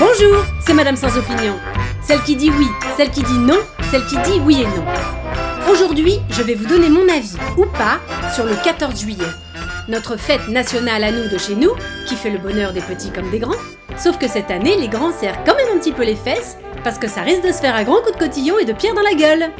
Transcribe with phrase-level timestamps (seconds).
[0.00, 1.58] Bonjour, c'est Madame sans opinion.
[2.02, 2.64] Celle qui dit oui,
[2.96, 3.58] celle qui dit non,
[3.90, 4.82] celle qui dit oui et non.
[5.70, 8.00] Aujourd'hui, je vais vous donner mon avis, ou pas,
[8.34, 9.28] sur le 14 juillet.
[9.88, 11.72] Notre fête nationale à nous de chez nous,
[12.06, 13.60] qui fait le bonheur des petits comme des grands.
[13.98, 16.96] Sauf que cette année, les grands serrent quand même un petit peu les fesses, parce
[16.96, 19.02] que ça risque de se faire un grand coup de cotillon et de pierre dans
[19.02, 19.50] la gueule.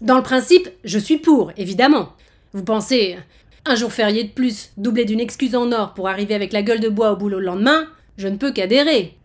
[0.00, 2.12] Dans le principe, je suis pour, évidemment.
[2.52, 3.18] Vous pensez,
[3.66, 6.78] un jour férié de plus, doublé d'une excuse en or pour arriver avec la gueule
[6.78, 9.16] de bois au boulot le lendemain, je ne peux qu'adhérer.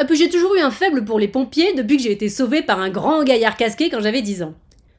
[0.00, 2.62] Et puis j'ai toujours eu un faible pour les pompiers depuis que j'ai été sauvé
[2.62, 4.54] par un grand gaillard casqué quand j'avais 10 ans.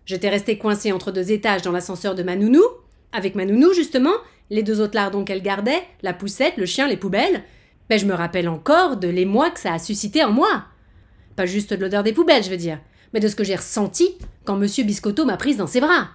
[0.05, 2.63] J'étais resté coincé entre deux étages dans l'ascenseur de ma nounou,
[3.11, 4.13] avec ma nounou justement,
[4.49, 7.43] les deux autres lardons qu'elle gardait, la poussette, le chien, les poubelles.
[7.89, 10.65] Mais je me rappelle encore de l'émoi que ça a suscité en moi.
[11.35, 12.79] Pas juste de l'odeur des poubelles, je veux dire,
[13.13, 16.09] mais de ce que j'ai ressenti quand Monsieur Biscotto m'a prise dans ses bras.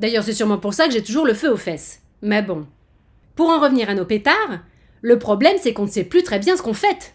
[0.00, 2.00] D'ailleurs, c'est sûrement pour ça que j'ai toujours le feu aux fesses.
[2.22, 2.66] Mais bon.
[3.34, 4.60] Pour en revenir à nos pétards,
[5.02, 7.14] le problème c'est qu'on ne sait plus très bien ce qu'on fait.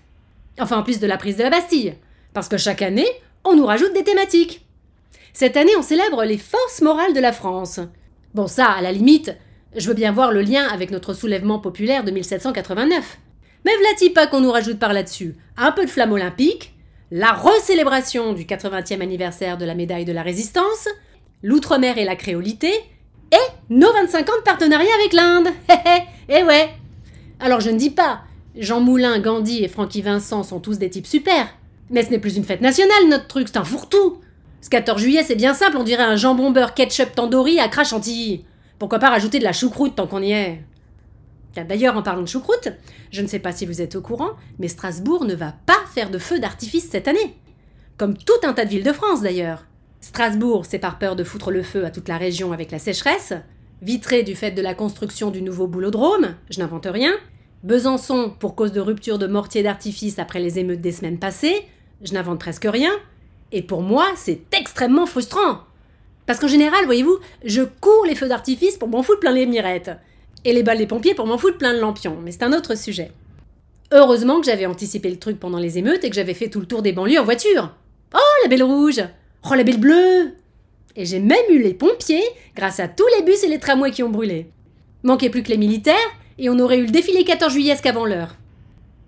[0.59, 1.95] Enfin, en plus de la prise de la Bastille.
[2.33, 3.07] Parce que chaque année,
[3.43, 4.65] on nous rajoute des thématiques.
[5.33, 7.79] Cette année, on célèbre les forces morales de la France.
[8.33, 9.35] Bon, ça, à la limite,
[9.75, 13.17] je veux bien voir le lien avec notre soulèvement populaire de 1789.
[13.65, 16.73] Mais v'là qu'on nous rajoute par là-dessus un peu de flamme olympique,
[17.11, 20.87] la recélébration du 80e anniversaire de la médaille de la résistance,
[21.43, 22.71] l'outre-mer et la créolité,
[23.31, 25.47] et nos 25 ans de partenariat avec l'Inde.
[26.33, 26.69] Eh ouais.
[27.51, 28.21] Alors je ne dis pas,
[28.55, 31.49] Jean Moulin, Gandhi et Francky Vincent sont tous des types super.
[31.89, 34.21] Mais ce n'est plus une fête nationale, notre truc, c'est un fourre-tout.
[34.61, 37.89] Ce 14 juillet, c'est bien simple, on dirait un jambon beurre ketchup tandoori à crash
[37.89, 38.45] chantilly.
[38.79, 40.63] Pourquoi pas rajouter de la choucroute tant qu'on y est?
[41.67, 42.69] D'ailleurs, en parlant de choucroute,
[43.11, 46.09] je ne sais pas si vous êtes au courant, mais Strasbourg ne va pas faire
[46.09, 47.35] de feu d'artifice cette année.
[47.97, 49.65] Comme tout un tas de villes de France d'ailleurs.
[49.99, 53.33] Strasbourg, c'est par peur de foutre le feu à toute la région avec la sécheresse.
[53.81, 57.11] Vitré du fait de la construction du nouveau boulodrome, je n'invente rien.
[57.63, 61.67] Besançon pour cause de rupture de mortier d'artifice après les émeutes des semaines passées,
[62.01, 62.91] je n'invente presque rien.
[63.51, 65.59] Et pour moi, c'est extrêmement frustrant.
[66.25, 69.91] Parce qu'en général, voyez-vous, je cours les feux d'artifice pour m'en foutre plein les mirettes.
[70.43, 72.75] Et les balles des pompiers pour m'en foutre plein de lampions, mais c'est un autre
[72.75, 73.11] sujet.
[73.91, 76.65] Heureusement que j'avais anticipé le truc pendant les émeutes et que j'avais fait tout le
[76.65, 77.75] tour des banlieues en voiture.
[78.15, 79.03] Oh, la belle rouge
[79.47, 80.31] Oh, la belle bleue
[80.95, 82.23] Et j'ai même eu les pompiers
[82.55, 84.49] grâce à tous les bus et les tramways qui ont brûlé.
[85.03, 85.95] Manquait plus que les militaires
[86.41, 88.35] et on aurait eu le défilé 14 juillet qu'avant l'heure.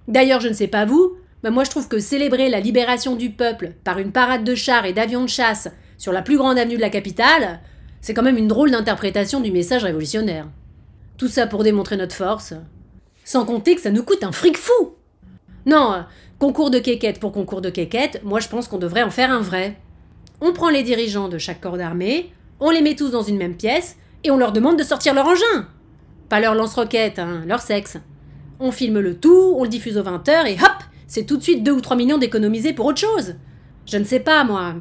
[0.07, 3.31] D'ailleurs, je ne sais pas vous, mais moi je trouve que célébrer la libération du
[3.31, 5.67] peuple par une parade de chars et d'avions de chasse
[5.97, 7.59] sur la plus grande avenue de la capitale,
[8.01, 10.47] c'est quand même une drôle d'interprétation du message révolutionnaire.
[11.17, 12.53] Tout ça pour démontrer notre force.
[13.25, 14.95] Sans compter que ça nous coûte un fric fou
[15.65, 16.05] Non,
[16.37, 19.41] concours de quéquette pour concours de quéquette, moi je pense qu'on devrait en faire un
[19.41, 19.79] vrai.
[20.39, 23.55] On prend les dirigeants de chaque corps d'armée, on les met tous dans une même
[23.55, 25.67] pièce, et on leur demande de sortir leur engin
[26.29, 27.97] Pas leur lance-roquette, hein, leur sexe.
[28.59, 31.63] On filme le tout, on le diffuse aux 20h, et hop C'est tout de suite
[31.63, 33.35] 2 ou 3 millions d'économisés pour autre chose
[33.85, 34.75] Je ne sais pas, moi,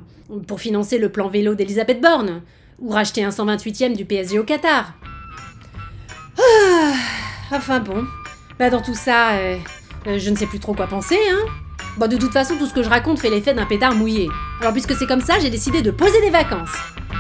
[0.47, 2.43] pour financer le plan vélo d'Elisabeth Borne,
[2.79, 4.95] ou racheter un 128e du PSG au Qatar.
[6.39, 6.95] Ah,
[7.53, 8.05] enfin bon.
[8.59, 9.57] Bah dans tout ça, euh,
[10.07, 11.45] euh, je ne sais plus trop quoi penser, hein.
[11.99, 14.29] Bon, de toute façon, tout ce que je raconte fait l'effet d'un pétard mouillé.
[14.61, 16.75] Alors, puisque c'est comme ça, j'ai décidé de poser des vacances.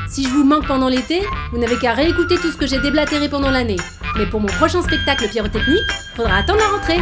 [0.09, 1.21] Si je vous manque pendant l'été,
[1.53, 3.77] vous n'avez qu'à réécouter tout ce que j'ai déblatéré pendant l'année.
[4.16, 7.00] Mais pour mon prochain spectacle pyrotechnique, faudra attendre la rentrée.